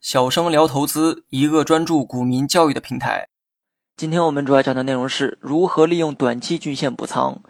[0.00, 3.28] 小生聊投资，一个专注股民教育的平台。
[3.96, 7.40] 今天我们主要讲的内容是如何利用短期均线补仓。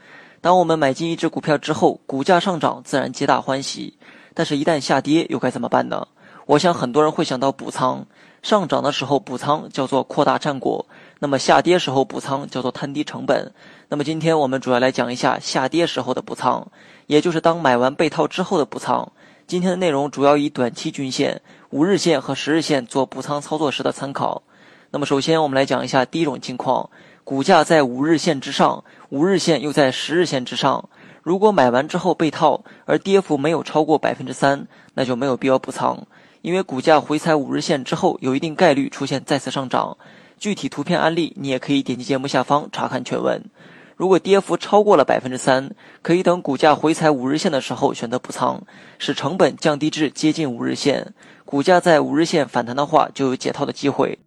[0.41, 3.99] 当我们买进一只股票之后，股价上涨，自然皆大欢喜。
[4.35, 6.09] 但是，一旦下跌，又该怎么办呢？
[6.47, 8.07] 我想很多人会想到补仓。
[8.43, 10.87] 上涨的时候补仓叫做扩大战果，
[11.19, 13.53] 那么下跌时候补仓叫做摊低成本。
[13.89, 16.67] 那么今天我们主要来讲一下下跌时候的补仓，
[17.07, 19.13] 也就是当买完被套之后的补仓。
[19.51, 24.45] 今天的内容主要以短期均线、五日线和十日线做补仓操作时的参考。
[24.93, 26.89] 那么首先我们来讲一下第一种情况，
[27.25, 30.89] 股价在五日线之上，五日线又在十日线之上。
[31.25, 36.07] 如果买完之后被套，而跌幅没有超过百分之三，那就没有必要补仓。
[36.43, 39.99] 因为股价回踩五日线之后，有一定概率出现再次上涨。
[40.39, 43.43] 具体图片案例，你也可以点击节目下方查看全文。
[44.01, 48.63] 如果跌幅超过了百分之三，可以等股价回踩五日线的时候选择补仓，
[48.99, 51.13] 使成本降低至接近五日线。
[51.45, 54.19] 股价在五日线反弹的话，就有解套的机会。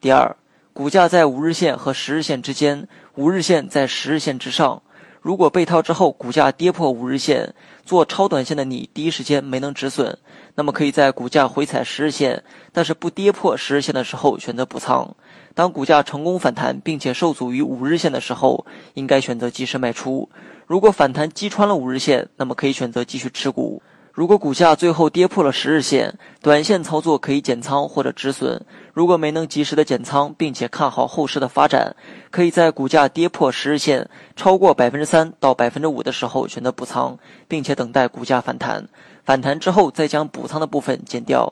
[0.00, 0.34] 第二，
[0.72, 4.80] 股价在五日线和十日线之间，五日线在十日线之上。
[5.22, 7.54] 如果被套之后，股价跌破五日线，
[7.86, 10.18] 做超短线的你第一时间没能止损，
[10.56, 12.42] 那么可以在股价回踩十日线，
[12.72, 15.14] 但是不跌破十日线的时候选择补仓。
[15.54, 20.28] 当股价成功反弹并且受阻于五日线的时候，应该选择及时卖出。
[20.66, 23.80] 如果反弹击穿了五日线，那么可以选择继续持股。
[24.12, 28.62] 如果股价最后跌破了十日线，短线操作可以减仓或者止损。
[28.92, 31.96] 如果没能及时的减仓，并且看好后市的发展，
[32.30, 37.16] 可以在股价跌破十日线超过百分之三到百分之五的时候选择补仓，
[37.48, 38.86] 并且等待股价反弹。
[39.24, 41.50] 反弹之后再将补仓的部分减掉。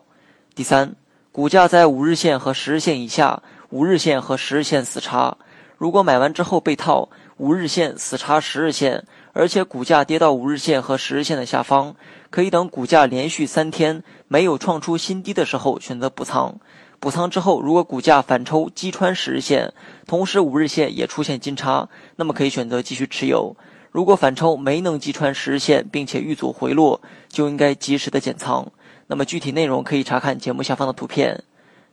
[0.54, 0.94] 第三，
[1.32, 5.34] 股价在五日线和十日线以下，五日线和十日线死叉。
[5.78, 9.02] 如果买完之后被套，五日线死叉十日线。
[9.32, 11.94] 而且股价跌到五日线和十日线的下方，
[12.30, 16.58] 可以等股价连续三天没有创出新低的时候选择补仓。
[16.98, 19.72] 补仓之后，如果股价反抽击穿十日线，
[20.06, 23.56] 同时五日线也出现金叉，那么可以选择继续持有。
[23.90, 28.70] 如果反抽没能击穿十日线，并且遇阻回落，就应该及时的减仓。
[29.06, 31.42] 那么具体内容可以查看节目下方的图片。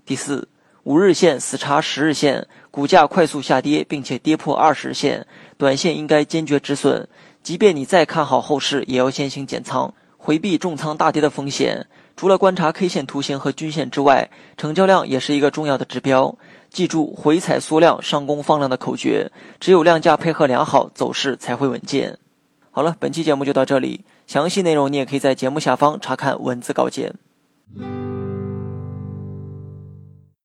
[0.05, 0.47] 第四，
[0.83, 5.25] 五日线死叉十日线，股价快速下跌，并且跌破二十日线，
[5.57, 7.07] 短线应该坚决止损。
[7.47, 11.87] 即便你再看好后市，也要先行减仓，回避重仓大跌的风险。
[12.17, 16.37] 除了观察 K 线图形和均线之外，成交量也是一个重要的指标。
[16.69, 19.31] 记住“回踩缩量，上攻放量”的口诀，
[19.61, 22.17] 只有量价配合良好，走势才会稳健。
[22.69, 27.13] 好了，本期节目就到这里，详细内容你也可以在节目下方查看文字稿件。